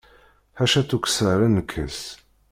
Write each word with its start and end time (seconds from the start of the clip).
Ḥaca 0.59 0.81
tukksa 0.89 1.23
ara 1.33 1.47
nekkes. 1.47 1.99